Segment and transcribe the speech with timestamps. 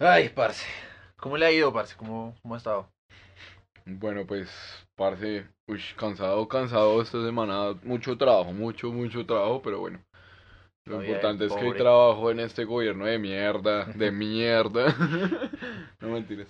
[0.00, 0.64] Ay, parce.
[1.16, 1.96] ¿Cómo le ha ido, parce?
[1.96, 2.88] ¿Cómo, cómo ha estado?
[3.84, 4.48] Bueno, pues,
[4.94, 9.98] parce, uy, cansado, cansado esta semana, mucho trabajo, mucho, mucho trabajo, pero bueno.
[10.84, 11.78] Lo importante es que pobre.
[11.78, 14.94] trabajo en este gobierno de mierda, de mierda.
[16.00, 16.48] no mentiras.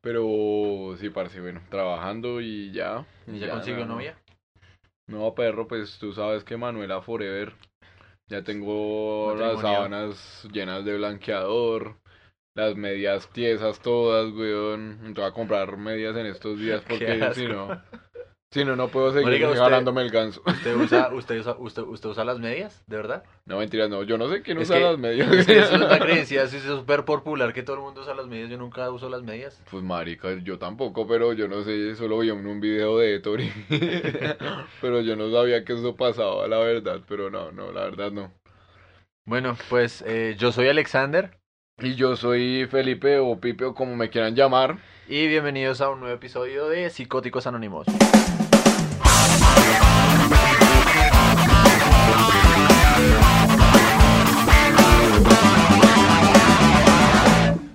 [0.00, 3.06] Pero sí, parce, bueno, trabajando y ya.
[3.28, 4.18] ¿Y ya consiguió novia?
[5.06, 7.52] No, perro, pues tú sabes que Manuela Forever.
[8.26, 11.96] Ya tengo las sábanas llenas de blanqueador.
[12.58, 15.00] Las medias tiesas todas, weón.
[15.00, 17.80] Me voy a comprar medias en estos días porque si no,
[18.50, 20.42] si no, no puedo seguir Marica, usted- ganándome el ganso.
[20.44, 22.82] ¿Usted usa, usted, usa, usted, ¿Usted usa las medias?
[22.88, 23.22] ¿De verdad?
[23.46, 24.02] No, mentiras, no.
[24.02, 25.30] Yo no sé quién Es usa que- las medias.
[25.32, 28.26] Es que eso es una creencia, es súper popular que todo el mundo usa las
[28.26, 28.50] medias.
[28.50, 29.62] Yo nunca uso las medias.
[29.70, 33.52] Pues marica, yo tampoco, pero yo no sé, solo vi en un video de Tori.
[34.80, 38.32] pero yo no sabía que eso pasaba, la verdad, pero no, no, la verdad no.
[39.26, 41.38] Bueno, pues eh, yo soy Alexander
[41.80, 44.78] Y yo soy Felipe o Pipe o como me quieran llamar.
[45.08, 47.86] y bienvenidos a un nuevo episodio de Psicóticos Anónimos.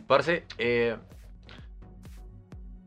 [0.08, 0.98] Parce, eh,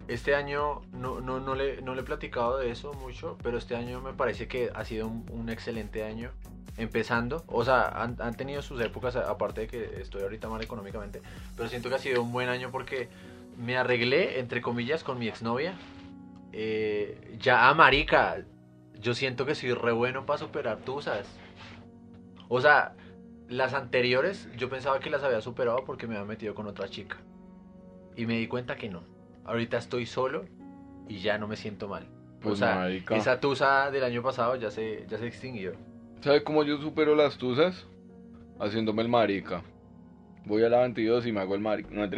[0.08, 3.76] este año no, no, no, le, no le he platicado de eso mucho, pero este
[3.76, 6.30] año me parece que ha sido un, un excelente año.
[6.78, 11.22] Empezando, o sea, han, han tenido sus épocas, aparte de que estoy ahorita mal económicamente,
[11.56, 13.08] pero siento que ha sido un buen año porque
[13.56, 15.74] me arreglé, entre comillas, con mi exnovia.
[16.52, 18.44] Eh, ya, ah, marica,
[19.00, 21.26] yo siento que soy re bueno para superar tusas.
[22.48, 22.94] O sea,
[23.48, 27.16] las anteriores yo pensaba que las había superado porque me había metido con otra chica.
[28.16, 29.02] Y me di cuenta que no.
[29.46, 30.44] Ahorita estoy solo
[31.08, 32.06] y ya no me siento mal.
[32.40, 33.16] Pues o sea, marica.
[33.16, 35.72] esa tusa del año pasado ya se, ya se extinguió.
[36.20, 37.86] ¿Sabe cómo yo supero las tusas?
[38.60, 39.62] Haciéndome el marica.
[40.44, 41.88] Voy a la 22 y me hago el marica.
[41.92, 42.06] No.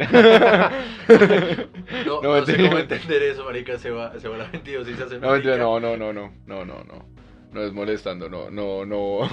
[2.05, 3.77] No, No, no, sé cómo entender eso, marica.
[3.79, 5.57] Se va, se va a la 22 y se hace mentira, marica.
[5.57, 7.05] no, no, no, no, no, no, no.
[7.51, 9.27] No es molestando, no, no, no.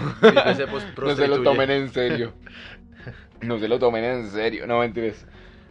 [0.56, 2.32] Se pos- No se lo tomen en serio.
[3.42, 5.26] No se lo tomen en serio, no mentiras.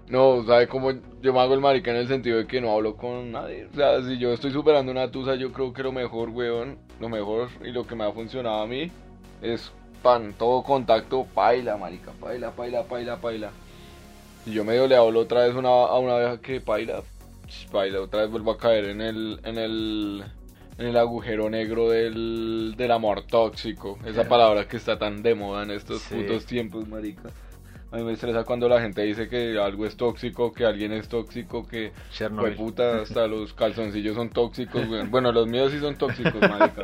[0.09, 2.95] No, ¿sabe cómo yo me hago el marica en el sentido de que no hablo
[2.95, 3.67] con nadie?
[3.73, 7.09] O sea, si yo estoy superando una tusa, yo creo que lo mejor, weón, lo
[7.09, 8.91] mejor y lo que me ha funcionado a mí
[9.41, 9.71] es
[10.03, 13.49] pan, todo contacto, paila, marica, paila, paila, paila, paila.
[14.45, 17.01] Y yo medio le hablo otra vez una, a una vieja que paila,
[17.71, 20.23] paila, otra vez vuelvo a caer en el, en el,
[20.77, 23.97] en el agujero negro del, del amor tóxico.
[24.05, 26.13] Esa palabra que está tan de moda en estos Sí.
[26.13, 27.31] putos tiempos, marica.
[27.95, 31.07] A mí me estresa cuando la gente dice que algo es tóxico, que alguien es
[31.07, 32.55] tóxico, que Fue Chernobyl.
[32.55, 35.07] puta, hasta los calzoncillos son tóxicos, güey.
[35.07, 36.83] Bueno, los míos sí son tóxicos, marica.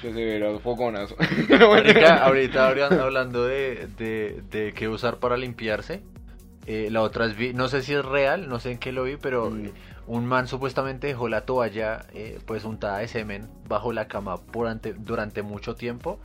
[0.00, 1.14] Que se verá fogonazo.
[1.48, 6.02] Marica, ahorita hablan- hablando de, de, de qué usar para limpiarse.
[6.66, 9.04] eh, la otra es, vi- no sé si es real, no sé en qué lo
[9.04, 9.68] vi, pero Mm.
[10.08, 14.92] un man supuestamente dejó la toalla eh, pues untada de semen bajo la cama durante,
[14.92, 16.18] durante mucho tiempo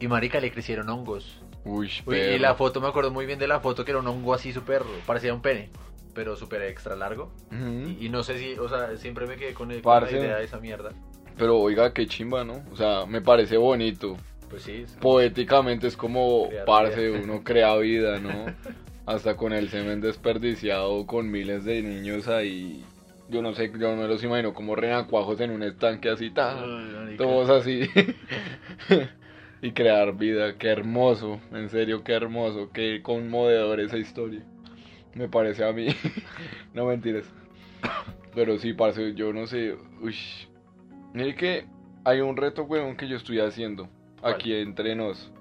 [0.00, 1.42] y marica le crecieron hongos.
[1.64, 4.06] Uy, Uy, y la foto, me acuerdo muy bien de la foto que era un
[4.06, 5.68] hongo así súper, parecía un pene,
[6.14, 7.30] pero súper extra largo.
[7.52, 7.88] Ujú.
[8.00, 10.36] Y, y no sé si, o sea, siempre me quedé con, el- con la idea
[10.38, 10.92] de esa mierda.
[11.36, 12.62] Pero oiga, qué chimba, ¿no?
[12.72, 14.16] O sea, me parece bonito.
[14.48, 14.84] Pues sí.
[15.00, 17.20] Poéticamente es como, Crear parce, vida.
[17.22, 18.52] uno crea vida, ¿no?
[19.06, 22.84] Hasta con el semen desperdiciado, con miles de niños ahí.
[23.28, 26.64] Yo no sé, yo no me los imagino como renacuajos en un estanque así, ta,
[27.16, 27.88] todos así.
[29.62, 34.42] y crear vida, qué hermoso, en serio, qué hermoso, qué conmovedor esa historia.
[35.14, 35.88] Me parece a mí.
[36.74, 37.30] no mentiras.
[38.34, 39.76] Pero sí, parce, yo no sé.
[40.00, 40.14] Uy.
[41.12, 41.66] Mire que
[42.04, 43.88] hay un reto, weón, que yo estoy haciendo.
[44.20, 44.34] ¿Cuál?
[44.34, 45.32] Aquí entre nos.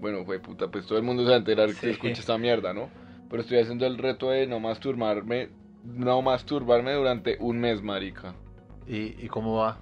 [0.00, 1.80] Bueno, fue puta, pues todo el mundo se va a enterar Sí.
[1.80, 2.88] que escucha esta mierda, ¿no?
[3.28, 5.48] Pero estoy haciendo el reto de no masturbarme.
[5.84, 8.34] No masturbarme durante un mes, marica.
[8.86, 9.80] ¿Y, ¿Y cómo va?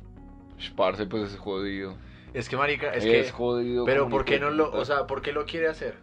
[0.74, 1.97] Parce, pues es jodido.
[2.36, 3.32] Es que, marica, es, Es, que...
[3.32, 3.86] jodido.
[3.86, 4.70] Pero ¿por qué no lo...
[4.70, 5.94] O sea, ¿por qué lo quiere hacer?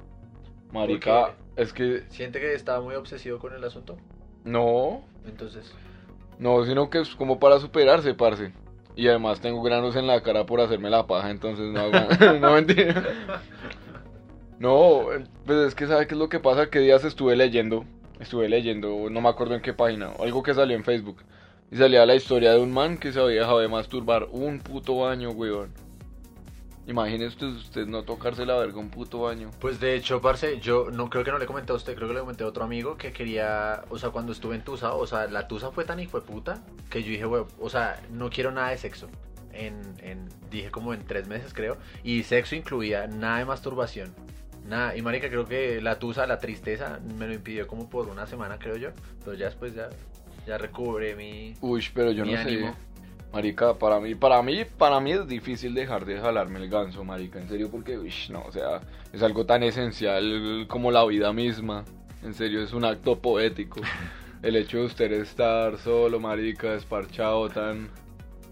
[0.72, 2.06] Marica, es que.
[2.10, 3.98] ¿Siente que está muy obsesivo con el asunto?
[4.44, 5.72] No, Entonces...
[6.40, 8.52] No, sino que es como para superarse, parce.
[8.96, 11.94] Y además tengo granos en la cara por hacerme la paja, entonces no hago...
[12.40, 13.04] no, mentira.
[14.58, 15.06] No,
[15.46, 16.72] pues es que ¿sabe qué es lo que pasa?
[16.72, 17.86] Que días estuve leyendo,
[18.20, 21.18] estuve leyendo, no me acuerdo en qué página, algo que salió en Facebook.
[21.72, 25.08] Y salía la historia de un man que se había dejado de masturbar un puto
[25.08, 25.72] año, weón.
[26.86, 29.50] Imagínese usted, usted no tocarse la verga un puto año.
[29.62, 32.14] Pues de hecho, parce, yo no creo que no le comenté a usted, creo que
[32.14, 35.28] le comenté a otro amigo que quería, o sea, cuando estuve en Tusa, o sea,
[35.28, 38.52] la Tusa fue tan hijo de puta que yo dije, "Güey, o sea, no quiero
[38.52, 39.08] nada de sexo.
[39.54, 44.14] En, en, dije como en tres meses creo, y sexo incluía nada de masturbación.
[44.68, 48.26] Nada, y marica, creo que la tusa, la tristeza, me lo impidió como por una
[48.26, 48.90] semana, creo yo.
[49.24, 49.90] Pero ya después ya,
[50.48, 51.54] ya recobré mi...
[51.62, 52.68] Uy, pero yo no ánimo.
[52.72, 52.78] sé.
[53.34, 57.40] Marica, para mí, para mí, para mí es difícil dejar de jalarme el ganso, marica,
[57.40, 57.98] en serio, porque,
[58.30, 58.82] no, o sea,
[59.12, 61.84] es algo tan esencial como la vida misma.
[62.22, 63.82] En serio, es un acto poético.
[64.44, 67.90] El hecho de usted estar solo, marica, desparchado, tan...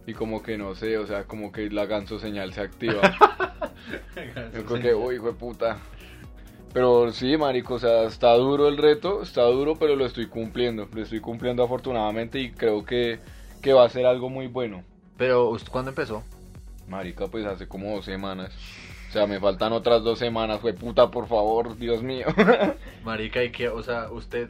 [0.08, 3.02] Y como que no sé, o sea, como que la ganso señal se activa.
[4.56, 5.78] Yo creo que, uy, hijo de puta.
[6.74, 10.88] Pero sí, marico, o sea, está duro el reto, está duro, pero lo estoy cumpliendo.
[10.92, 13.20] Lo estoy cumpliendo afortunadamente y creo que,
[13.62, 14.84] que va a ser algo muy bueno.
[15.18, 16.24] Pero, ¿usted cuándo empezó?
[16.88, 18.54] Marica, pues hace como dos semanas.
[19.10, 22.28] O sea, me faltan otras dos semanas, fue puta, por favor, Dios mío.
[23.04, 24.50] Marica, y que, o sea, usted...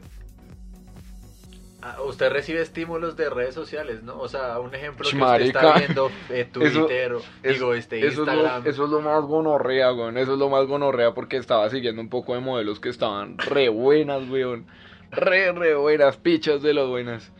[1.82, 4.18] ah, Usted recibe estímulos de redes sociales, ¿no?
[4.18, 5.58] O sea, un ejemplo que Marica.
[5.58, 8.66] usted está viendo eh, Twitter, o, digo, este, eso, es lo, Instagram.
[8.66, 10.16] eso es lo más gonorrea, weón.
[10.16, 13.68] Eso es lo más gonorrea porque estaba siguiendo un poco de modelos que estaban re
[13.68, 14.66] buenas, weón.
[15.10, 17.32] Re, re buenas, pichas de las buenas.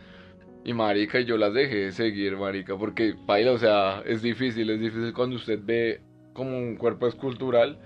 [0.65, 4.79] Y marica, yo las dejé de seguir, marica, porque, baila, o sea, es difícil, es
[4.79, 6.01] difícil cuando usted ve
[6.33, 7.79] como un cuerpo escultural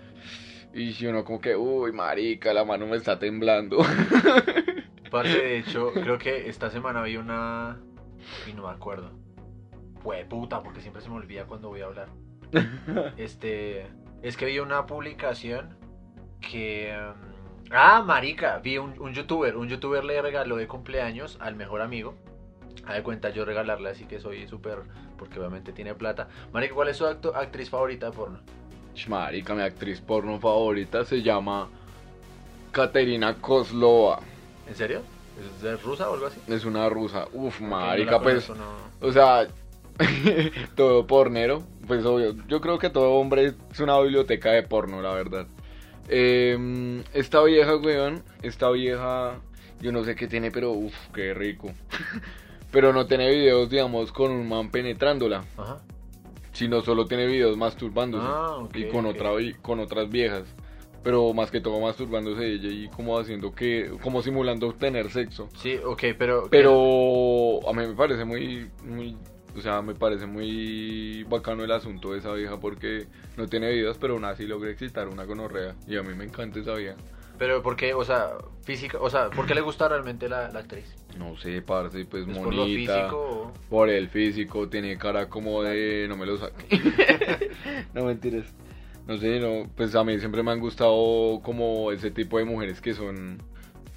[0.74, 3.78] y si uno como que, uy, marica, la mano me está temblando.
[5.12, 7.80] Parce, de hecho, creo que esta semana vi una...
[8.48, 9.12] Y no me acuerdo.
[10.04, 12.10] Fue puta, porque siempre se me olvida cuando voy a hablar.
[13.18, 13.88] Este...
[14.22, 15.78] Es que vi una publicación
[16.42, 16.96] que...
[16.96, 17.38] um,
[17.72, 19.58] Ah, marica, vi un, un youtuber.
[19.58, 22.16] Un youtuber le regaló de cumpleaños al mejor amigo.
[22.86, 24.80] A de cuenta yo regalarle, así que soy súper...
[25.18, 26.28] Porque obviamente tiene plata.
[26.54, 28.40] Marica, ¿cuál es su acto- actriz favorita de porno?
[29.08, 31.70] Marica, mi actriz porno favorita se llama
[32.72, 34.20] Katerina Kozlova.
[34.68, 35.02] ¿En serio?
[35.64, 36.40] ¿Es rusa o algo así?
[36.48, 37.28] Es una rusa.
[37.34, 38.50] Uf, marica, pues...
[38.50, 38.88] no.
[39.02, 39.48] O sea,
[40.76, 42.36] todo pornero, pues obvio.
[42.48, 45.48] Yo creo que todo hombre es una biblioteca de porno, la verdad.
[46.10, 49.40] Eh, esta vieja, weón, esta vieja,
[49.82, 51.72] yo no sé qué tiene, pero uff, qué rico.
[52.78, 55.82] pero no tiene videos, digamos, con un man penetrándola, Ajá.
[56.52, 59.32] sino solo tiene videos masturbándose Ah, y con, otra,
[59.64, 60.44] con otras viejas.
[61.02, 65.50] Pero más que todo masturbándose ella y como haciendo que, como simulando tener sexo.
[65.58, 66.50] Sí, ok, pero...
[66.52, 69.18] Pero a mí me parece muy, muy,
[69.58, 73.08] o sea, me parece muy bacano el asunto de esa vieja porque
[73.38, 75.74] no tiene videos, pero aún así logra excitar una gonorrea.
[75.88, 76.98] Y a mí me encanta esa vieja.
[77.38, 78.32] Pero ¿por qué, o sea,
[78.64, 80.86] física, o sea, ¿por qué le gusta realmente la, la actriz?
[81.18, 82.44] No sé, parce, pues ¿Es monita.
[82.44, 83.54] por lo físico o...?
[83.70, 86.08] Por el físico, tiene cara como de...
[86.08, 86.80] No me lo saque.
[87.94, 88.54] no mentiras.
[89.08, 92.82] No sé, no, pues a mí siempre me han gustado como ese tipo de mujeres
[92.82, 93.42] que son...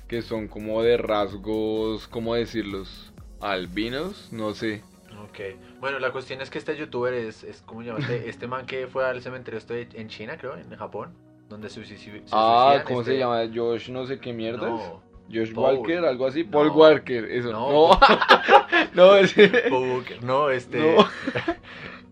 [0.06, 3.12] Que son como de rasgos, ¿cómo decirlos?
[3.40, 4.82] Albinos, no sé.
[5.22, 5.38] Ok.
[5.78, 8.28] Bueno, la cuestión es que este youtuber es, es ¿cómo llamaste?
[8.28, 11.14] Este man que fue al cementerio este en China, creo, en Japón,
[11.50, 13.42] donde se suici- se Ah, ¿cómo este- se llama?
[13.54, 14.70] Josh no sé qué mierdas.
[14.70, 15.02] No,
[15.32, 15.76] Josh Paul.
[15.78, 16.44] Walker, algo así.
[16.44, 16.50] No.
[16.52, 17.52] Paul Walker, eso.
[17.52, 17.98] No.
[18.94, 19.68] No, ese.
[19.68, 20.78] Booker, no, este...
[20.96, 21.06] No.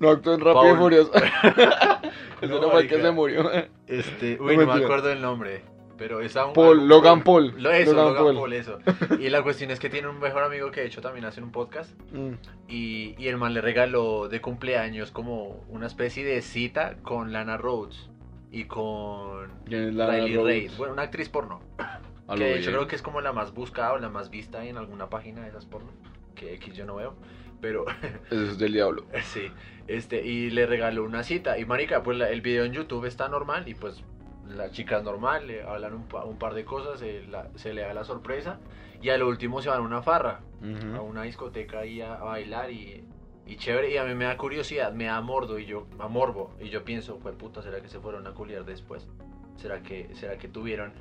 [0.01, 0.79] No actuó en Rápido y Paul.
[0.79, 1.13] Furioso.
[2.41, 3.51] Ese No, fue el que se murió.
[3.89, 5.63] Este, uy, no, me acuerdo del nombre.
[5.97, 7.55] Pero es un, Paul, algo- Logan Paul.
[7.61, 8.37] Lo, eso, Logan Logan, Paul.
[8.37, 8.53] Paul.
[8.53, 8.79] eso.
[9.19, 11.51] Y la cuestión es que tiene un mejor amigo que de hecho también hace un
[11.51, 11.91] podcast.
[12.13, 12.35] Mm.
[12.69, 17.57] Y, y el man le regaló de cumpleaños como una especie de cita con Lana
[17.57, 18.09] Rhodes
[18.51, 20.37] y con ¿Quién es Lana Riley?
[20.45, 20.73] Reid.
[20.77, 21.61] Bueno, una actriz porno.
[22.27, 24.65] A que de hecho creo que es como la más buscada o la más vista
[24.65, 25.91] en alguna página de esas porno.
[26.35, 27.15] Que X yo no veo.
[27.61, 27.85] Pero
[28.31, 29.05] Eso es del diablo.
[29.25, 29.51] sí,
[29.89, 31.59] este, y le regaló una cita.
[31.59, 34.03] Y marica, pues la- el video en YouTube está normal y pues
[34.49, 37.75] la chica es normal, le hablan un, pa- un par de cosas, se, la- se
[37.75, 38.61] le da la sorpresa.
[39.03, 40.41] Y a lo último se van a una farra,
[40.97, 43.05] a una discoteca ahí a, a bailar y,
[43.49, 43.91] y chévere.
[43.91, 46.55] Y a mí me da curiosidad, me da mordo y yo, a morbo.
[46.61, 49.09] Y yo pienso, pues puta, ¿será que se fueron a culiar después?
[49.57, 50.93] ¿Será que, será que tuvieron?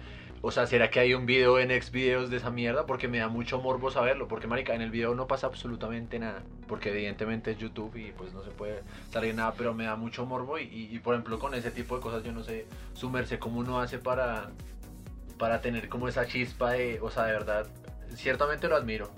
[0.42, 2.86] O sea, ¿será que hay un video en ex videos de esa mierda?
[2.86, 4.28] Porque me da mucho morbo saberlo.
[4.28, 6.44] Porque, marica, en el video no pasa absolutamente nada.
[6.68, 9.54] Porque evidentemente es YouTube y pues no se puede salir nada.
[9.58, 10.58] Pero me da mucho morbo.
[10.58, 13.60] Y, y, y, por ejemplo, con ese tipo de cosas yo no sé, sumerse cómo
[13.60, 14.52] uno hace para,
[15.38, 17.00] para tener como esa chispa de...
[17.02, 17.68] O sea, de verdad,
[18.16, 19.10] ciertamente lo admiro.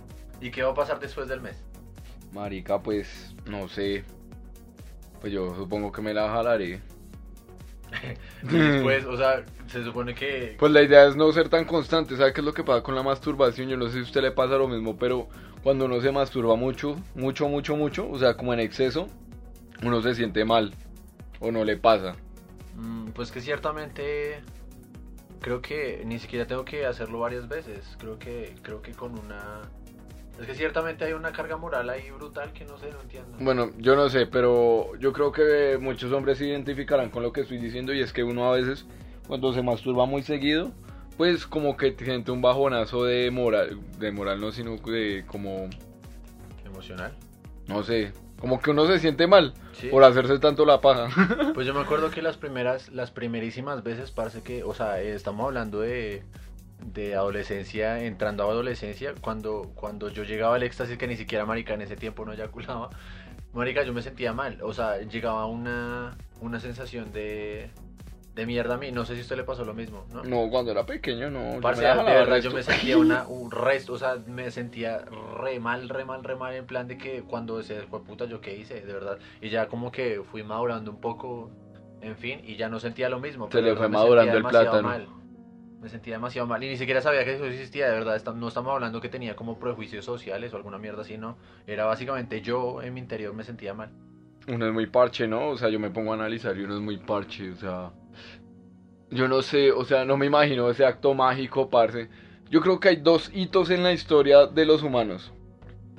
[0.42, 1.62] ¿Y qué va a pasar después del mes?
[2.32, 4.04] Marica, pues, no sé.
[5.22, 6.82] Pues yo supongo que me la jalaré.
[8.44, 10.56] Después, o sea, se supone que...
[10.58, 12.16] Pues la idea es no ser tan constante.
[12.16, 13.70] ¿Sabe qué es lo que pasa con la masturbación?
[13.70, 15.28] Yo no sé si a usted le pasa lo mismo, pero
[15.64, 19.08] cuando uno se masturba mucho, mucho, mucho, mucho, o sea, como en exceso,
[19.84, 20.74] uno se siente mal.
[21.40, 22.16] O no le pasa.
[22.76, 24.42] Mm, Pues que ciertamente
[25.42, 27.96] creo que ni siquiera tengo que hacerlo varias veces.
[28.00, 29.62] Creo que creo que con una
[30.40, 33.38] es que ciertamente hay una carga moral ahí brutal que no sé, no entiendo.
[33.40, 37.42] Bueno, yo no sé, pero yo creo que muchos hombres se identificarán con lo que
[37.42, 38.86] estoy diciendo y es que uno a veces
[39.28, 40.72] cuando se masturba muy seguido,
[41.18, 45.70] pues como que siente un bajonazo de moral, de moral no, sino de como,
[46.66, 47.14] Emocional.
[47.68, 49.88] no sé, como que uno se siente mal Sí.
[49.88, 51.08] por hacerse tanto la paja.
[51.54, 55.14] Pues yo me acuerdo que las primeras, las primerísimas veces, parece que, o sea, eh,
[55.14, 56.24] estamos hablando de,
[56.80, 61.74] de adolescencia, entrando a adolescencia, cuando, cuando yo llegaba al éxtasis, que ni siquiera marica
[61.74, 62.90] en ese tiempo no eyaculaba,
[63.54, 67.72] marica, yo me sentía mal, o sea, llegaba una, una sensación de,
[68.36, 70.24] de mierda a mí, no sé si a usted le pasó lo mismo, ¿no?
[70.24, 71.56] No, cuando era pequeño, no.
[71.56, 72.50] yo Parce, me de verdad resto.
[72.50, 75.04] yo me sentía una, un resto, o sea, me sentía
[75.38, 78.40] re mal, re mal, re mal en plan de que cuando se fue puta yo
[78.40, 79.20] qué hice, de verdad.
[79.42, 81.50] Y ya como que fui madurando un poco,
[82.02, 83.50] en fin, y ya no sentía lo mismo.
[83.52, 84.88] Se le fue madurando el plátano.
[84.88, 85.08] mal.
[85.82, 88.22] Me sentía demasiado mal y ni siquiera sabía que eso existía, de verdad.
[88.36, 91.38] No estamos hablando que tenía como prejuicios sociales o alguna mierda así, no.
[91.68, 93.90] Era básicamente yo en mi interior me sentía mal.
[94.48, 95.50] Uno es muy parche, ¿no?
[95.50, 97.92] O sea, yo me pongo a analizar y uno es muy parche, o sea...
[99.12, 102.10] Yo no sé, o sea, no me imagino ese acto mágico, parce.
[102.50, 105.32] Yo creo que hay dos hitos en la historia de los humanos.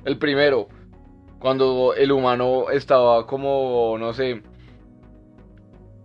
[0.05, 0.69] El primero,
[1.39, 4.43] cuando el humano estaba como, no sé,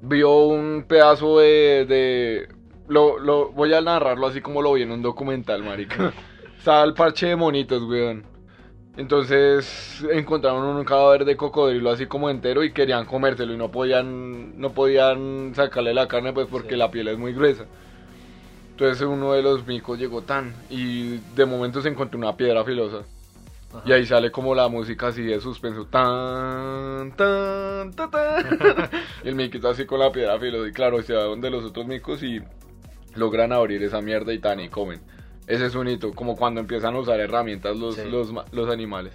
[0.00, 1.84] vio un pedazo de...
[1.86, 2.55] de
[2.88, 6.12] lo, lo, voy a narrarlo así como lo vi en un documental, marica.
[6.58, 8.24] Estaba el parche de monitos, weón.
[8.96, 14.58] Entonces encontraron un cadáver de cocodrilo así como entero y querían comérselo y no podían
[14.58, 16.76] no podían sacarle la carne pues porque Sí.
[16.76, 17.66] la piel es muy gruesa.
[18.70, 23.02] Entonces uno de los micos llegó tan y de momento se encontró una piedra filosa
[23.74, 23.82] Ajá.
[23.84, 28.90] y ahí sale como la música así de suspenso tan tan tan, tan.
[29.24, 31.86] y el miquito así con la piedra filosa y claro se va donde los otros
[31.86, 32.40] micos y
[33.16, 35.00] logran abrir esa mierda y tan y comen.
[35.46, 38.08] Ese es un hito, como cuando empiezan a usar herramientas los, Sí.
[38.10, 39.14] los, los animales.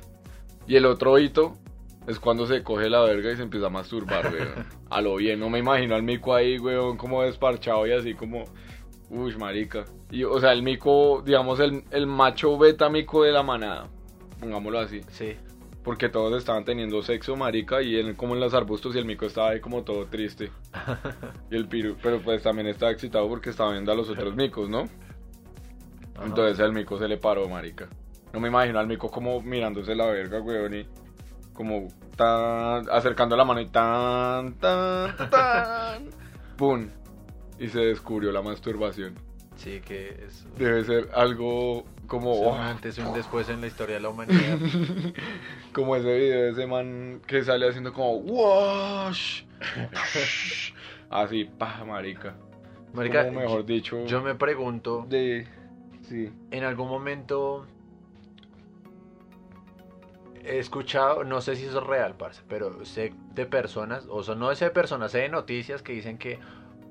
[0.67, 1.55] Y el otro hito
[2.07, 4.65] es cuando se coge la verga y se empieza a masturbar, weón.
[4.89, 8.45] A lo bien, no me imagino al mico ahí, weón, como desparchado y así como...
[9.09, 9.83] Uy, marica.
[10.09, 13.89] Y, o sea, el mico, digamos, el, el macho beta mico de la manada.
[14.39, 15.01] Pongámoslo así.
[15.09, 15.35] Sí.
[15.83, 19.25] Porque todos estaban teniendo sexo, marica, y él como en los arbustos y el mico
[19.25, 20.51] estaba ahí como todo triste.
[21.49, 24.69] Y el piru, pero pues también estaba excitado porque estaba viendo a los otros micos,
[24.69, 24.81] ¿no?
[26.15, 26.25] Ajá.
[26.25, 27.89] Entonces el mico se le paró, marica.
[28.31, 30.87] No me imagino al mico como mirándose la verga, weón, y
[31.53, 36.09] como tan acercando la mano y tan, tan, tan,
[36.57, 36.87] pum.
[37.59, 39.15] Y se descubrió la masturbación.
[39.55, 40.47] Sí, que es...
[40.57, 44.59] Debe ser algo como, oh, antes y un después en la historia de la humanidad.
[45.73, 49.43] como ese video de ese man que sale haciendo como, wash.
[51.09, 52.35] Así, pa, marica.
[52.91, 55.47] Marica, Como mejor dicho, yo me pregunto, de,
[56.01, 56.29] sí.
[56.51, 57.65] en algún momento
[60.43, 64.35] he escuchado, no sé si eso es real, parce, pero sé de personas, o sea,
[64.35, 66.39] no sé de personas, sé de noticias que dicen que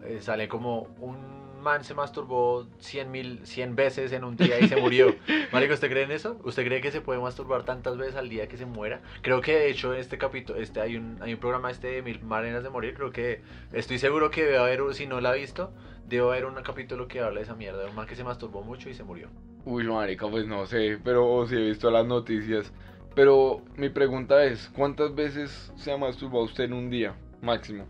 [0.02, 4.68] eh, sale como un man se masturbó 100 mil, 100 veces en un día y
[4.68, 5.14] se murió.
[5.52, 6.40] Marico, ¿usted cree en eso?
[6.44, 9.00] ¿Usted cree que se puede masturbar tantas veces al día que se muera?
[9.22, 12.22] Creo que de hecho este capítulo, este hay un, hay un programa este de Mil
[12.22, 15.72] Maneras de Morir, creo que estoy seguro que debe haber, si no la ha visto,
[16.08, 18.62] debe haber un capítulo que habla de esa mierda, de un man que se masturbó
[18.62, 19.28] mucho y se murió.
[19.64, 22.72] Uy, marica, pues no sé, pero sí he visto las noticias.
[23.14, 27.86] Pero mi pregunta es, ¿cuántas veces se ha masturbado usted en un día, máximo?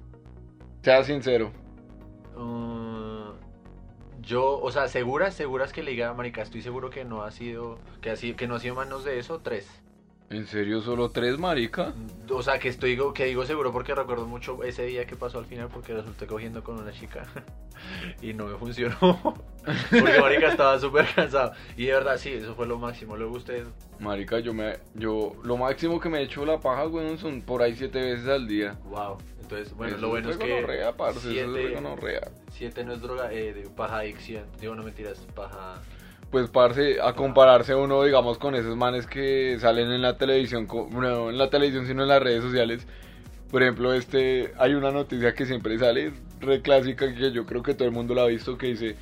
[0.82, 1.52] Sea sincero.
[2.36, 2.69] Uh,
[4.22, 7.78] yo, o sea, seguras, seguras que le diga, marica, estoy seguro que no ha sido,
[8.00, 9.68] que así, que no ha sido menos de eso, tres.
[10.30, 11.92] ¿En serio solo tres, marica?
[12.30, 15.46] O sea, que estoy, que digo seguro porque recuerdo mucho ese día que pasó al
[15.46, 17.26] final porque resulté cogiendo con una chica
[18.22, 18.96] y no me funcionó.
[19.90, 21.52] Porque marica estaba súper cansado.
[21.76, 23.16] Y de verdad, sí, eso fue lo máximo.
[23.16, 23.66] Luego usted,
[23.98, 27.60] Marica, yo me, yo, lo máximo que me he hecho la paja, güey, son por
[27.60, 28.78] ahí siete veces al día.
[28.84, 29.18] wow.
[29.50, 32.21] Entonces, bueno, Eso lo bueno es que gonorrea, parce, eso es siete, gonorrea.
[32.52, 34.45] siete no es droga, eh, de paja adicción.
[34.61, 35.83] Digo, no mentiras, paja...
[36.30, 41.30] Pues, parce, a compararse uno, digamos, con esos manes que salen en la televisión, no
[41.30, 42.87] en la televisión, sino en las redes sociales.
[43.50, 47.75] Por ejemplo, este, hay una noticia que siempre sale, re clásica, que yo creo que
[47.75, 48.95] todo el mundo la ha visto, que dice,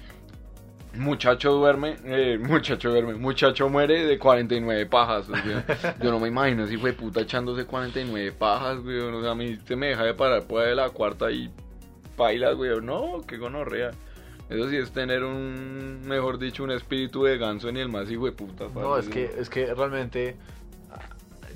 [0.94, 5.28] muchacho duerme, eh, muchacho duerme, muchacho muere de 49 pajas.
[5.28, 8.98] o sea, yo no me imagino si fue puta echándose 49 pajas, güey.
[8.98, 11.50] O sea, a mí se me deja de parar por de la cuarta y
[12.16, 12.80] bailas, güey.
[12.80, 13.90] No, qué gonorrea.
[14.48, 18.24] Eso sí es tener un, mejor dicho, un espíritu de ganso ni el más hijo
[18.24, 18.68] de puta.
[18.74, 20.36] No, es que, es que realmente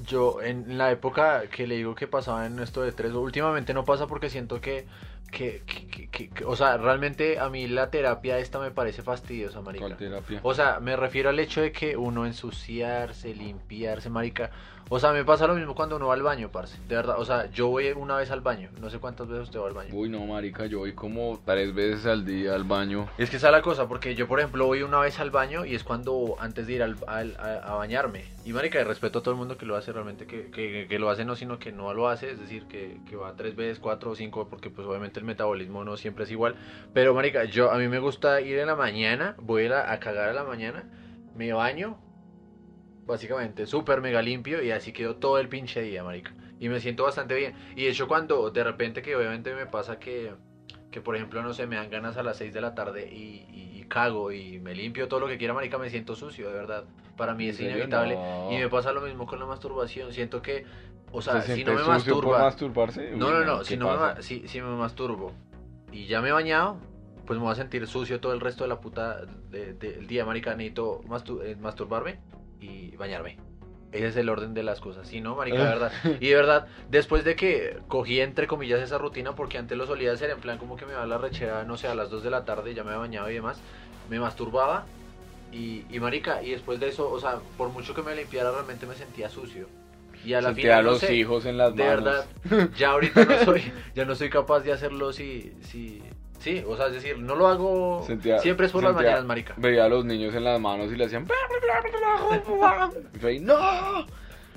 [0.06, 3.84] yo en la época que le digo que pasaba en esto de tres, últimamente no
[3.84, 4.86] pasa porque siento que
[5.32, 9.60] que, que- que- que- o sea, realmente a mí la terapia esta me parece fastidiosa,
[9.62, 9.86] marica.
[9.86, 10.38] ¿Cuál terapia?
[10.44, 14.50] O sea, me refiero al hecho de que uno ensuciarse, limpiarse, marica.
[14.88, 16.76] O sea, me pasa lo mismo cuando uno va al baño, parce.
[16.86, 18.68] De verdad, o sea, yo voy una vez al baño.
[18.78, 19.88] No sé cuántas veces usted va al baño.
[19.94, 23.08] Uy, no, marica, yo voy como tres veces al día al baño.
[23.16, 25.64] Es que esa es la cosa, porque yo, por ejemplo, voy una vez al baño
[25.64, 28.24] y es cuando antes de ir al, al- a, a bañarme.
[28.44, 31.24] Y, marica, respeto a todo el mundo que lo hace realmente, que, que, lo hace
[31.24, 32.30] no, sino que no lo hace.
[32.32, 35.84] Es decir, que, que va tres veces, cuatro o cinco, porque pues obviamente el metabolismo
[35.84, 36.56] no siempre es igual.
[36.92, 40.28] Pero, marica, yo, a mí me gusta ir en la mañana, voy a, a- cagar
[40.30, 40.88] a la mañana,
[41.32, 42.00] me baño,
[43.06, 46.36] básicamente súper mega limpio y así quedo todo el pinche día, marica.
[46.58, 47.54] Y me siento bastante bien.
[47.74, 50.34] Y de hecho cuando de repente que obviamente me pasa que,
[50.92, 53.44] que por ejemplo, no sé, me dan ganas a las 6 de la tarde y,
[53.52, 56.54] y- y cago y me limpio todo lo que quiera, marica, me siento sucio, de
[56.54, 56.84] verdad.
[57.16, 58.14] Para mí ¿En es inevitable.
[58.14, 58.48] No.
[58.52, 60.12] Y me pasa lo mismo con la masturbación.
[60.12, 60.64] Siento que,
[61.10, 62.38] o sea, ¿Se si no me masturba...
[62.38, 63.10] masturbarse?
[63.16, 65.32] No, no, no, ¿qué si, no me, si, si me masturbo
[65.90, 66.78] y ya me he bañado,
[67.26, 70.24] pues me voy a sentir sucio todo el resto de la puta de- del día,
[70.24, 70.54] marica.
[70.54, 72.18] Necesito mastu- eh, masturbarme
[72.60, 73.38] y bañarme.
[73.92, 75.06] Ese es el orden de las cosas.
[75.06, 75.92] Si no, marica, de verdad.
[76.20, 80.12] Y de verdad, después de que cogí entre comillas esa rutina, porque antes lo solía
[80.12, 82.22] hacer en plan como que me va a la rechera, no sé, a las 2
[82.22, 83.60] de la tarde, ya me bañado y demás,
[84.08, 84.86] me masturbaba.
[85.52, 88.86] Y, y marica, y después de eso, o sea, por mucho que me limpiara, realmente
[88.86, 89.68] me sentía sucio.
[90.24, 92.04] Y a la Sentía a no los sé, hijos en las de manos.
[92.04, 92.26] verdad,
[92.76, 93.62] ya ahorita no soy,
[93.94, 96.02] ya no soy capaz de hacerlo si, si,
[96.42, 99.54] sí, o sea, es decir, no lo hago, Sentía- siempre es por las mañanas, marica.
[99.56, 101.26] Veía a los niños en las manos y le hacían...
[103.14, 104.06] Y yo ahí, ¡No!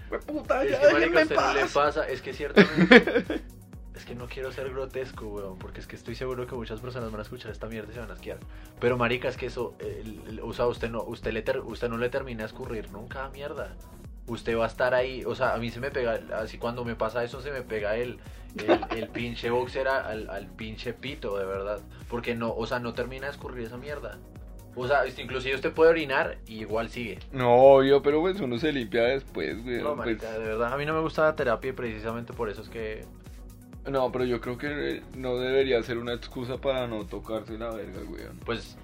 [0.09, 3.23] ¡Fue puta, Es que, marica, usted no le pasa, es que ciertamente,
[3.95, 7.09] es que no quiero ser grotesco, weón, porque es que estoy seguro que muchas personas
[7.11, 8.37] van a escuchar esta mierda y se van a asquear.
[8.79, 11.89] Pero marica, es que eso, el- el- o sea, usted no, usted, le ter- usted
[11.89, 13.73] no le termina a escurrir nunca, mierda.
[14.27, 16.95] Usted va a estar ahí, o sea, a mí se me pega, así cuando me
[16.95, 18.19] pasa eso se me pega el,
[18.57, 21.79] el, el pinche boxer al, al pinche pito, de verdad.
[22.09, 24.17] Porque no, o sea, no termina de escurrir esa mierda.
[24.77, 27.19] O sea, este, inclusive usted puede orinar y igual sigue.
[27.31, 29.81] No, obvio, pero pues uno se limpia después, güey.
[29.81, 32.61] No, pues- de verdad, a mí no me gusta la terapia y precisamente por eso
[32.61, 33.05] es que
[33.89, 38.01] No, pero yo creo que no debería ser una excusa para no tocarse la verga,
[38.05, 38.23] güey.
[38.43, 38.77] Pues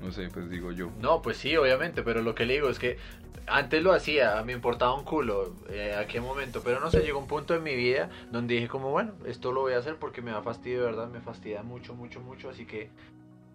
[0.00, 0.90] No sé, pues digo yo.
[1.00, 2.98] no, pues sí, obviamente, pero lo que le digo es que
[3.46, 7.18] antes lo hacía, me importaba un culo, eh, a qué momento, pero no sé, llegó
[7.18, 10.20] un punto en mi vida donde dije como, bueno, esto lo voy a hacer porque
[10.20, 12.90] me da fastidio, de verdad, me fastidia mucho, mucho, mucho, así que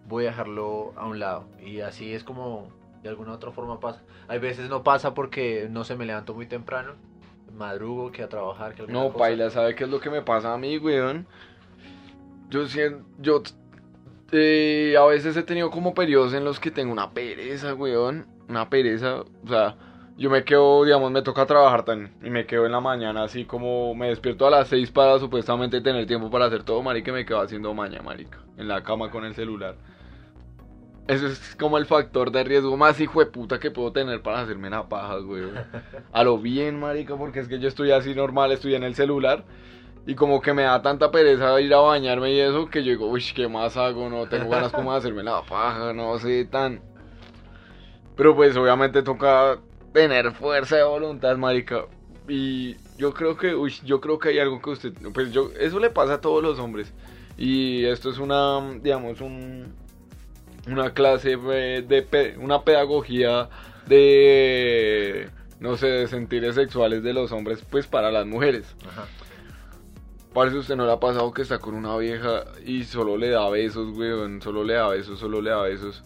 [0.08, 1.46] voy a dejarlo a un lado.
[1.64, 2.70] Y así es como
[3.02, 4.02] de alguna otra forma pasa.
[4.28, 6.94] Hay veces no pasa porque no se me levanto muy temprano,
[7.52, 9.18] madrugo que a trabajar, que No, cosa.
[9.18, 11.26] Paila, ¿sabe qué es lo que me pasa a mí, weón?
[12.48, 13.42] Yo siento, yo
[14.32, 18.26] eh, a veces he tenido como periodos en los que tengo una pereza, weón.
[18.48, 19.76] Una pereza, o sea,
[20.16, 23.44] yo me quedo, digamos, me toca trabajar tan y me quedo en la mañana así
[23.44, 27.14] como me despierto a las 6 para supuestamente tener tiempo para hacer todo, marica, y
[27.14, 29.76] me quedo haciendo maña, marica, en la cama con el celular.
[31.08, 34.40] Eso es como el factor de riesgo más hijo de puta que puedo tener para
[34.40, 35.54] hacerme una paja, weón.
[36.12, 39.44] A lo bien, marica, porque es que yo estoy así normal, estoy en el celular.
[40.06, 43.08] Y como que me da tanta pereza ir a bañarme y eso, que yo digo,
[43.08, 44.08] uy, ¿qué más hago?
[44.08, 46.80] No tengo ganas como de hacerme la paja, no sé, tan...
[48.16, 49.58] Pero pues obviamente toca
[49.92, 51.86] tener fuerza de voluntad, marica.
[52.28, 55.78] Y yo creo que, uy, yo creo que hay algo que usted, pues yo, eso
[55.78, 56.92] le pasa a todos los hombres.
[57.38, 59.72] Y esto es una, digamos, un,
[60.66, 63.48] una clase de, de una pedagogía
[63.86, 68.74] de, no sé, de sentires sexuales de los hombres, pues para las mujeres.
[68.86, 69.06] Ajá.
[70.34, 73.48] Parece usted no le ha pasado que está con una vieja y solo le da
[73.50, 76.02] besos, weón, solo le da besos, solo le da besos.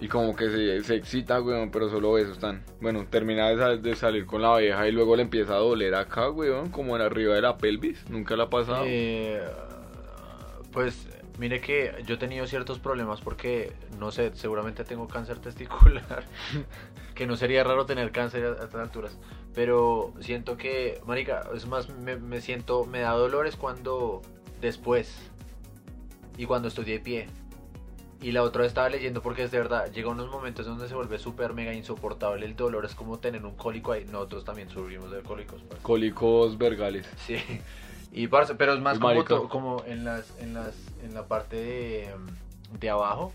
[0.00, 2.64] Y como que se, se excita, weón, pero solo besos están.
[2.80, 5.94] Bueno, termina de, sal- de salir con la vieja y luego le empieza a doler
[5.94, 8.08] acá, weón, como en arriba de la pelvis.
[8.10, 8.84] Nunca le ha pasado.
[8.86, 9.40] Eh,
[10.72, 16.24] pues mire que yo he tenido ciertos problemas porque, no sé, seguramente tengo cáncer testicular,
[17.14, 19.18] que no sería raro tener cáncer a estas alturas,
[19.54, 24.22] pero siento que, marica, es más, me, me siento, me da dolores cuando
[24.60, 25.14] después
[26.38, 27.26] y cuando estoy de pie.
[28.20, 30.94] Y la otra vez estaba leyendo porque es de verdad, llega unos momentos donde se
[30.94, 35.10] vuelve súper mega insoportable el dolor, es como tener un cólico ahí, nosotros también sufrimos
[35.10, 35.60] de cólicos.
[35.62, 35.82] parce.
[35.82, 37.04] Cólicos vergales.
[37.26, 37.36] Sí.
[38.12, 39.34] Y parce, pero es más como, marica.
[39.34, 42.08] to- como en las en las en la parte de,
[42.78, 43.32] de abajo.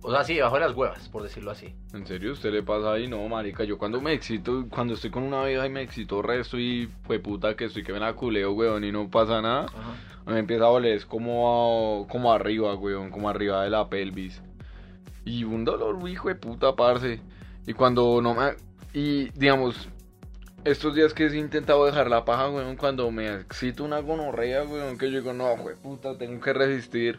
[0.00, 1.74] O sea, sí, debajo de las huevas, por decirlo así.
[1.92, 2.32] ¿En serio?
[2.32, 3.08] ¿Usted le pasa ahí?
[3.08, 6.58] No, marica, yo cuando me excito, cuando estoy con una vieja y me excito resto
[6.58, 9.62] y fue puta que estoy que me la culeo, weón, y no pasa nada.
[9.66, 9.94] Ajá.
[10.26, 14.40] Me empieza a doler, es como, a- como arriba, weón, como arriba de la pelvis.
[15.24, 17.20] Y un dolor, hijo de puta, parce.
[17.66, 18.52] Y cuando no me...
[18.94, 19.88] Y, digamos,
[20.64, 24.96] estos días que he intentado dejar la paja, weón, cuando me excito una gonorrea, weón,
[24.96, 27.18] que yo digo, no, güey, puta, tengo que resistir.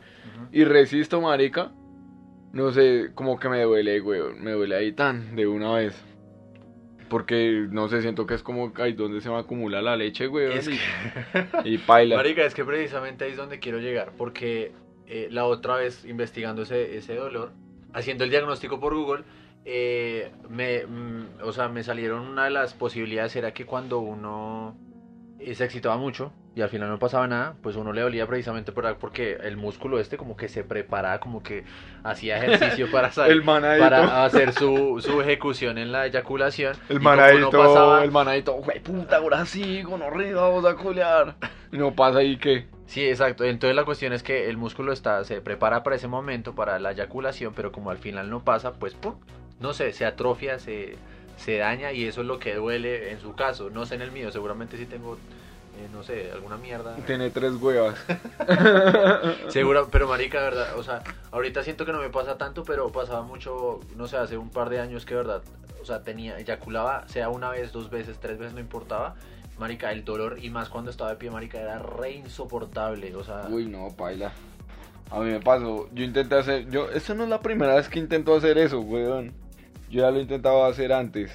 [0.51, 1.71] Y resisto, marica.
[2.51, 6.03] No sé, como que me duele, weón, me duele ahí tan de una vez.
[7.09, 10.29] Porque, no sé, siento que es como ahí donde se me acumula la leche.
[10.51, 12.17] Es y, que- y paila.
[12.17, 14.71] Marica, es que precisamente ahí es donde quiero llegar, porque
[15.07, 17.51] eh, la otra vez investigando ese, ese dolor,
[17.93, 19.23] haciendo el diagnóstico por Google,
[19.65, 24.75] eh, me, mm, o sea, me salieron una de las posibilidades era que cuando uno
[25.39, 28.71] eh, se excitaba mucho y al final no pasaba nada, pues uno le dolía precisamente
[28.71, 31.63] por, porque el músculo este como que se preparaba, como que
[32.03, 33.09] hacía ejercicio para.
[33.27, 33.43] El.
[33.43, 36.75] Para hacer su, su ejecución en la eyaculación.
[36.89, 41.35] El y manadito, pasaba- el manadito, güey, puta, ahora sí, gonorrea, vamos a colear.
[41.71, 42.67] Y no pasa ahí que.
[42.87, 43.43] Sí, exacto.
[43.43, 46.91] Entonces la cuestión es que el músculo está, se prepara para ese momento, para la
[46.91, 49.15] eyaculación, pero como al final no pasa, pues ¡pum!
[49.59, 50.95] no sé, se atrofia, se,
[51.39, 53.69] se daña y eso es lo que duele en su caso.
[53.69, 56.95] No sé en el mío, seguramente sí tengo, eh, no sé, alguna mierda.
[57.07, 57.97] Tiene tres huevas.
[59.47, 63.21] Seguro, pero marica, verdad, o sea, ahorita siento que no me pasa tanto, pero pasaba
[63.21, 65.41] mucho, no sé, hace un par de años que verdad,
[65.81, 69.15] o sea, tenía, eyaculaba, sea una vez, dos veces, tres veces, no importaba.
[69.57, 73.45] Marica, el dolor, y más cuando estaba de pie, marica, era re insoportable, o sea...
[73.49, 74.31] Uy, no, paila.
[75.11, 77.99] A mí me pasó, yo intenté hacer, yo, esta no es la primera vez que
[77.99, 79.33] intento hacer eso, weón.
[79.89, 81.31] Yo ya lo intentaba hacer antes.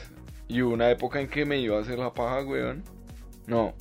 [0.46, 2.84] Y hubo una época en que me iba a hacer la paja, weón.
[3.46, 3.74] No.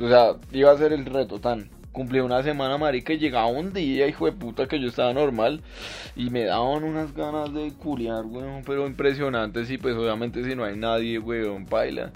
[0.00, 1.70] O sea, iba a hacer el reto tan.
[1.92, 5.60] Cumplí una semana, marica, y llegaba un día, hijo de puta, que yo estaba normal.
[6.14, 9.70] Y me daban unas ganas de culiar, weón, pero impresionantes.
[9.70, 12.12] Y pues obviamente si no hay nadie, weón, paila.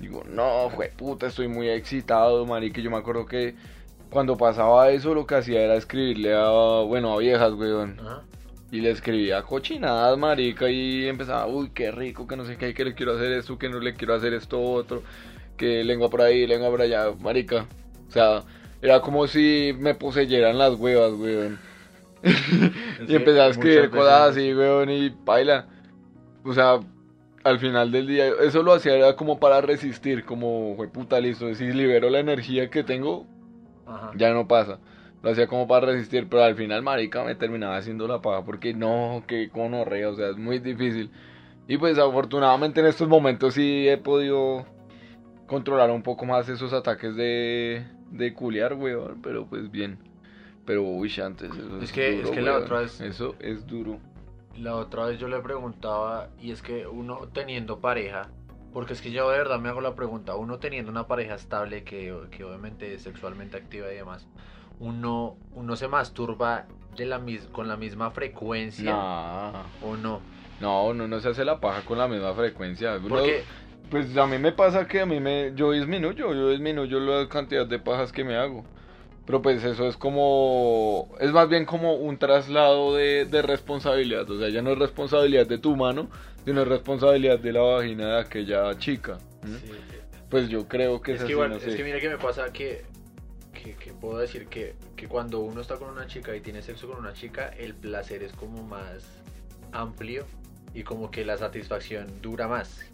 [0.00, 2.80] Digo, no, de puta, estoy muy excitado, marica.
[2.80, 3.56] Yo me acuerdo que
[4.10, 6.48] cuando pasaba eso, lo que hacía era escribirle a,
[6.86, 7.98] bueno, a viejas, weón.
[8.00, 8.22] Ajá.
[8.70, 12.84] Y le escribía cochinadas, marica, y empezaba, uy, qué rico, que no sé qué, que
[12.84, 15.02] le quiero hacer esto, que no le quiero hacer esto otro,
[15.56, 17.66] que lengua por ahí, lengua por allá, marica.
[18.08, 18.42] O sea,
[18.82, 21.58] era como si me poseyeran las huevas, weón.
[23.08, 25.66] y empecé a escribir cosas así, weón, y baila.
[26.44, 26.80] O sea,
[27.44, 31.72] al final del día, eso lo hacía era como para resistir, como, puta, listo, si
[31.72, 33.26] libero la energía que tengo,
[33.86, 34.12] Ajá.
[34.16, 34.78] ya no pasa.
[35.22, 38.72] Lo hacía como para resistir, pero al final, marica, me terminaba haciendo la paga porque
[38.74, 41.10] no, que conorrea, o sea, es muy difícil.
[41.66, 44.64] Y pues afortunadamente en estos momentos sí he podido
[45.46, 49.98] controlar un poco más esos ataques de, de culiar, weón, pero pues bien.
[50.64, 52.62] Pero, uy, antes eso Es que- es que la weón.
[52.64, 53.98] otra vez- Eso es duro.
[54.58, 58.28] La otra vez yo le preguntaba, y es que uno teniendo pareja,
[58.72, 61.84] porque es que yo de verdad me hago la pregunta, uno teniendo una pareja estable
[61.84, 64.26] que, que obviamente es sexualmente activa y demás,
[64.80, 69.62] uno, uno se masturba de la mis, con la misma frecuencia Nah.
[69.82, 70.20] o no.
[70.60, 72.96] No, uno no se hace la paja con la misma frecuencia.
[72.96, 73.42] Uno- Porque,
[73.90, 75.52] Pues a mí me pasa que a mí me...
[75.54, 78.64] Yo disminuyo, yo disminuyo la cantidad de pajas que me hago.
[79.24, 81.08] Pero pues eso es como...
[81.20, 84.28] Es más bien como un traslado de, de responsabilidad.
[84.30, 86.08] O sea, ya no es responsabilidad de tu mano,
[86.44, 89.18] sino es responsabilidad de la vagina de aquella chica.
[89.44, 89.58] ¿m?
[89.58, 89.70] sí,
[90.28, 91.76] Pues yo creo que es es, que así, igual, no es sé.
[91.76, 92.84] que mira que me pasa que,
[93.62, 96.88] que, que puedo decir que, que cuando uno está con una chica y tiene sexo
[96.88, 99.04] con una chica, el placer es como más
[99.72, 100.24] amplio
[100.74, 102.84] y como que la satisfacción dura más.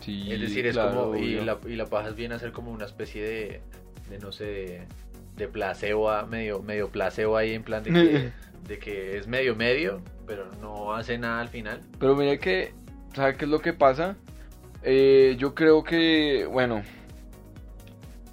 [0.00, 1.16] Sí, Es decir, es claro, como.
[1.16, 3.60] Y la, y la paja viene a ser como una especie de.
[4.10, 4.44] de no sé.
[4.44, 4.82] de,
[5.36, 8.30] de placebo, a- medio, medio placebo ahí en plan de que,
[8.68, 11.80] de que es medio medio, pero no hace nada al final.
[11.98, 12.72] Pero mire que,
[13.14, 14.16] ¿sabe qué es lo que pasa?
[14.82, 16.82] Eh, yo creo que, bueno,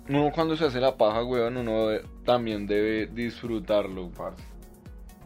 [0.09, 4.43] uno cuando se hace la paja, weón, uno de- también debe disfrutarlo, parce.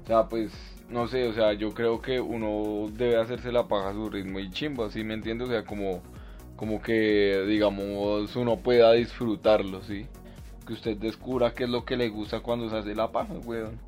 [0.04, 0.52] O sea, pues,
[0.90, 4.40] no sé, o sea, yo creo que uno debe hacerse la paja a su ritmo
[4.40, 5.46] y chimba, ¿sí me entiende?
[5.46, 6.02] O sea, como,
[6.56, 10.06] como que, digamos, uno pueda disfrutarlo, ¿sí?
[10.68, 13.80] Que usted descubra qué es lo que le gusta cuando se hace la paja, weón.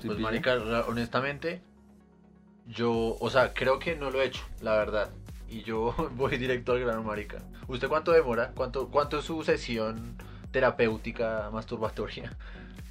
[0.00, 0.22] ¿Sí Pues, pilla?
[0.30, 0.54] marica,
[0.86, 1.60] honestamente,
[2.66, 3.16] yo.
[3.20, 5.10] O sea, creo que no lo he hecho, la verdad.
[5.48, 7.38] Y yo voy directo al grano, marica.
[7.66, 8.52] ¿Usted cuánto demora?
[8.54, 10.16] ¿Cuánto, cuánto es su sesión
[10.50, 12.36] terapéutica masturbatoria?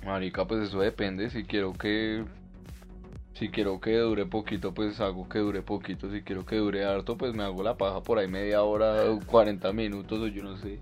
[0.05, 1.29] Marica, pues eso depende.
[1.29, 2.25] Si quiero que.
[3.33, 6.09] Si quiero que dure poquito, pues hago que dure poquito.
[6.11, 9.19] Si quiero que dure harto, pues me hago la paja por ahí media hora, o
[9.19, 10.79] 40 minutos, o yo no sé.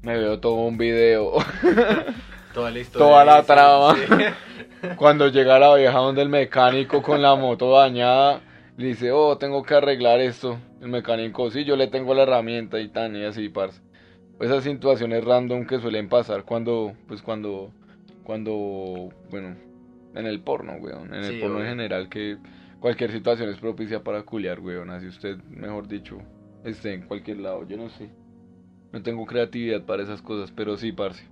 [0.00, 1.32] Me veo todo un video.
[2.54, 3.06] Toda la historia.
[3.06, 3.94] Toda la trama.
[3.94, 4.94] sí.
[4.96, 8.40] Cuando llega la vieja donde el mecánico con la moto dañada,
[8.76, 10.58] le dice, oh, tengo que arreglar esto.
[10.80, 13.80] El mecánico, sí, yo le tengo la herramienta y tan, y así, parce.
[14.40, 17.72] Esas situaciones random que suelen pasar cuando, pues cuando,
[18.22, 19.56] cuando, bueno,
[20.14, 21.12] en el porno, weón.
[21.12, 22.38] En el porno en general, que
[22.78, 24.90] cualquier situación es propicia para culiar, weón.
[24.90, 26.18] Así usted, mejor dicho,
[26.64, 28.10] esté en cualquier lado, yo no sé.
[28.92, 31.24] No tengo creatividad para esas cosas, pero sí, parce.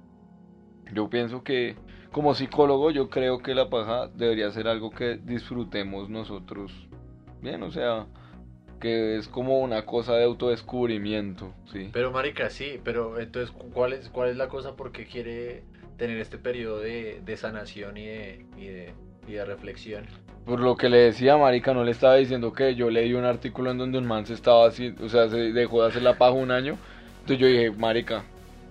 [0.92, 1.76] Yo pienso que
[2.12, 6.72] como psicólogo yo creo que la paja debería ser algo que disfrutemos nosotros.
[7.42, 8.06] Bien, o sea,
[8.80, 11.90] que es como una cosa de autodescubrimiento, ¿sí?
[11.92, 14.76] Pero marica, sí, pero entonces, ¿cuál es, cuál es la cosa?
[14.76, 15.62] ¿Por qué quiere
[15.96, 18.92] tener este periodo de, de sanación y de, y de,
[19.26, 20.06] y de reflexión?
[20.44, 23.70] Por lo que le decía, marica, no le estaba diciendo que yo leí un artículo
[23.70, 26.32] en donde un man se estaba así, o sea, se dejó de hacer la paja
[26.32, 26.78] un año.
[27.20, 28.24] Entonces yo dije, marica,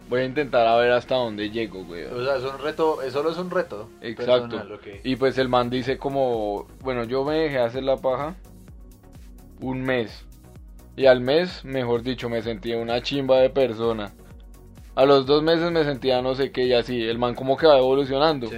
[0.07, 2.05] voy a intentar a ver hasta dónde llego, güey.
[2.05, 3.89] O sea, es un reto, es solo es un reto.
[4.01, 4.49] Exacto.
[4.49, 4.87] personal, ok.
[5.03, 8.35] Y pues el man dice como, bueno, yo me dejé hacer la paja
[9.61, 10.25] un mes.
[10.97, 14.13] Y al mes, mejor dicho, me sentía una chimba de persona.
[14.95, 17.01] A los dos meses me sentía no sé qué y así.
[17.03, 18.47] El man como que va evolucionando.
[18.47, 18.55] Sí.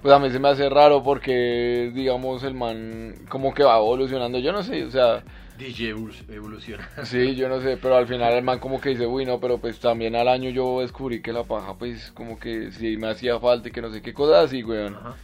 [0.00, 4.38] Pues a mí se me hace raro porque, digamos, el man como que va evolucionando.
[4.38, 5.22] Yo no sé, o sea,
[5.58, 6.88] DJ evol- evoluciona.
[7.04, 9.58] sí, yo no sé, pero al final el man como que dice, uy, no, pero
[9.58, 13.38] pues también al año yo descubrí que la paja, pues como que sí me hacía
[13.38, 14.94] falta y que no sé qué cosas así, weón.
[14.94, 15.16] Ajá.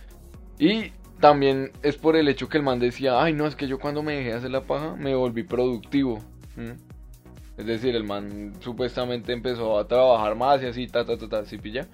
[0.58, 3.78] Y también es por el hecho que el man decía, ay, no, es que yo
[3.78, 6.22] cuando me dejé hacer la paja me volví productivo.
[7.56, 11.44] Es decir, el man supuestamente empezó a trabajar más y así, ta, ta, ta, ta,
[11.46, 11.86] ¿sí pilla?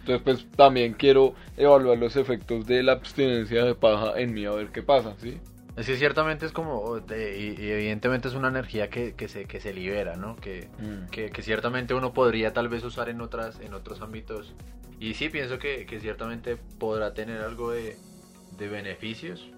[0.00, 4.52] Entonces, pues también quiero evaluar los efectos de la abstinencia de paja en mí, a
[4.52, 5.38] ver qué pasa, ¿sí?
[5.76, 9.44] Es que ciertamente es como, de- y, y evidentemente es una energía que, que, se,
[9.46, 10.36] que se libera, ¿no?
[10.36, 10.68] Que,
[11.10, 14.54] que, que ciertamente uno podría tal vez usar en otras en otros ámbitos
[14.98, 17.98] y sí pienso que, que ciertamente podrá tener algo de,
[18.60, 19.50] de beneficios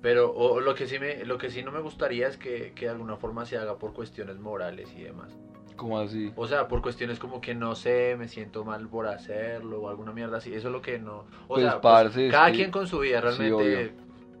[0.00, 2.86] pero o lo que sí me lo que sí no me gustaría es que, que
[2.86, 5.36] de alguna forma se haga por cuestiones morales y demás
[5.74, 6.32] ¿Cómo así?
[6.36, 10.12] o sea por cuestiones como que no sé me siento mal por hacerlo o alguna
[10.12, 12.70] mierda así eso es lo que no o Pues, sea parce, es cada que- quien
[12.70, 13.92] con su vida Sí, realmente obvio.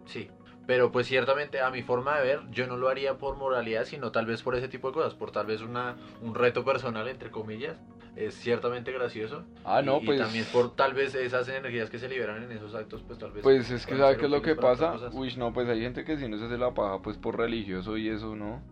[0.06, 0.30] sí
[0.66, 4.10] pero pues ciertamente a mi forma de ver, yo no lo haría por moralidad, sino
[4.10, 7.30] tal vez por ese tipo de cosas, por tal vez una, un reto personal, entre
[7.30, 7.78] comillas.
[8.16, 9.44] Es ciertamente gracioso.
[9.62, 10.20] Ah, no, y, y pues...
[10.20, 13.42] también por tal vez esas energías que se liberan en esos actos, pues tal vez...
[13.42, 14.94] Pues es que puedan ¿sabe ser qué es lo que pasa?
[15.12, 17.98] Uy, no, pues hay gente que si no se hace la paja, pues por religioso
[17.98, 18.62] y eso, ¿no?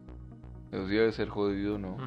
[0.72, 1.98] Eso sí debe ser jodido, ¿no?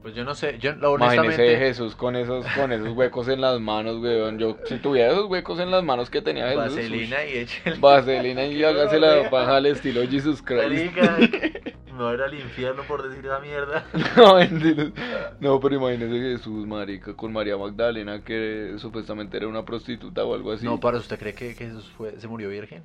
[0.00, 1.56] Pues yo no sé, yo Imagínese honestamente...
[1.58, 4.38] Jesús con esos, con esos huecos en las manos, weón.
[4.38, 6.76] Yo, si tuviera esos huecos en las manos que tenía Jesús.
[6.76, 7.76] Vaselina y échale...
[7.78, 10.96] Vaselina y hágase la paja al estilo Jesus Christ.
[12.00, 13.84] Me voy a ir al infierno por decir esa mierda.
[14.16, 14.90] No, mentiras.
[15.38, 20.52] No, pero imagínese Jesús, marica, con María Magdalena, que supuestamente era una prostituta o algo
[20.52, 20.64] así.
[20.64, 22.82] No, para usted cree que, que Jesús fue, se murió virgen?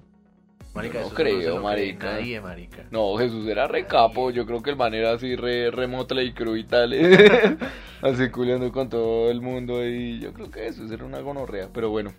[0.73, 2.12] Marica, No creo, cree marica.
[2.12, 2.84] Nadie, marica.
[2.91, 6.21] No, Jesús era re capo, yo creo que el man era así re, re motle
[6.25, 6.93] y cru y tal,
[8.01, 11.89] así culiando con todo el mundo y yo creo que Jesús era una gonorrea, pero
[11.89, 12.12] bueno,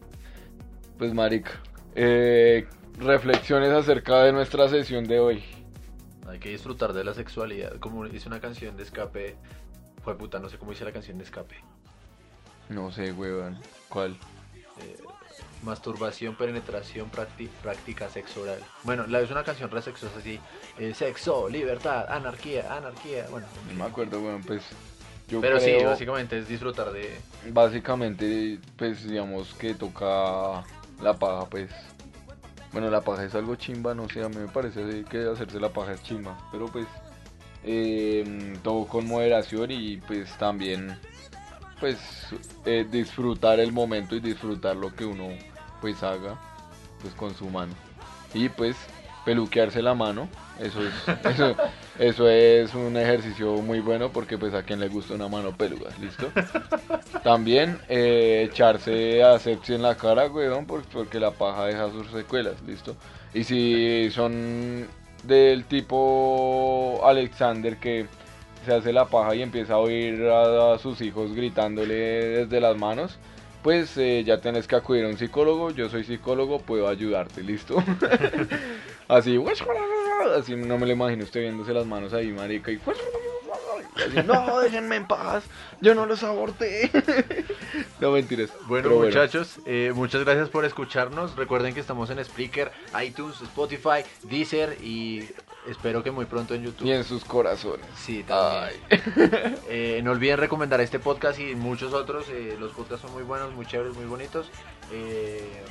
[0.97, 1.61] pues marica,
[1.95, 2.67] eh,
[2.99, 5.56] reflexiones acerca de nuestra sesión de hoy.
[6.37, 7.79] Hay que disfrutar de la sexualidad.
[7.79, 9.37] Como hice una canción de escape.
[10.05, 11.57] Fue puta, no sé cómo hice la canción de escape.
[12.69, 14.19] No sé, weón, ¿cuál?
[14.83, 14.99] Eh,
[15.63, 18.61] masturbación, penetración, prácti- práctica sexo oral.
[18.83, 20.39] Bueno, la es una canción re sexosa así.
[20.79, 23.27] eh, sexo, libertad, anarquía, anarquía.
[23.31, 24.61] Bueno, en No me acuerdo, weón, pues
[25.29, 27.17] yo Pero sí, básicamente es disfrutar de.
[27.51, 30.63] básicamente, pues digamos que toca
[31.01, 31.71] la paja, pues.
[32.73, 35.71] Bueno, la paja es algo chimba, no sé, a mí me parece que hacerse la
[35.71, 36.87] paja es chimba, pero pues
[37.65, 40.99] eh, todo con moderación y pues también
[41.81, 41.99] pues
[42.65, 45.29] eh, disfrutar el momento y disfrutar lo que uno
[45.81, 46.39] pues haga
[47.01, 47.73] pues con su mano.
[48.35, 48.77] Y pues
[49.25, 50.29] peluquearse la mano
[50.61, 50.95] eso es
[51.99, 55.91] eso es un ejercicio muy bueno porque pues a quien le gusta una mano peluda
[56.01, 56.31] listo
[57.25, 62.55] también eh, echarse asepsia en la cara weón por- porque la paja deja sus secuelas
[62.67, 62.97] listo
[63.35, 64.87] y si son
[65.23, 68.07] del tipo Alexander que
[68.65, 72.77] se hace la paja y empieza a oír a, a sus hijos gritándole desde las
[72.77, 73.17] manos,
[73.63, 75.71] pues eh, ya tenés que acudir a un psicólogo.
[75.71, 77.77] Yo soy psicólogo, puedo ayudarte, ¿listo?
[79.09, 79.37] así,
[80.37, 82.81] así no me lo imagino usted viéndose las manos ahí, marica, y
[84.05, 85.45] así, no, déjenme en paz,
[85.81, 86.91] yo no los aborté.
[88.01, 88.51] no mentiras.
[88.67, 91.37] Bueno, muchachos, eh, muchas gracias por escucharnos.
[91.37, 95.29] Recuerden que estamos en Spreaker, iTunes, Spotify, Deezer y
[95.69, 96.87] espero que muy pronto en YouTube.
[96.87, 97.87] Y en sus corazones.
[97.97, 98.81] Sí, también.
[99.69, 102.27] Eh, no olviden recomendar este podcast y muchos otros.
[102.29, 104.51] eh, los podcasts son muy buenos, muy chéveres, muy bonitos.
[104.93, 105.63] Eh,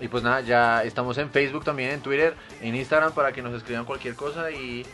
[0.00, 3.54] y pues nada, ya estamos en Facebook también, en Twitter, en Instagram para que nos
[3.54, 4.50] escriban cualquier cosa.
[4.50, 4.86] Y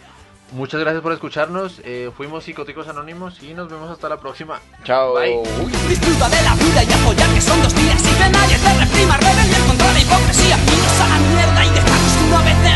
[0.52, 1.80] muchas gracias por escucharnos.
[1.84, 4.60] Eh, fuimos Psicóticos Anónimos y nos vemos hasta la próxima.
[4.84, 5.14] Chao.
[5.14, 5.42] Bye.
[5.88, 9.16] Disfruta de la vida y apoyar que son dos días y que nadie te reprima.
[9.16, 10.56] Rebelde contra la hipocresía.
[10.56, 12.75] Miros a la mierda y dejarnos una vez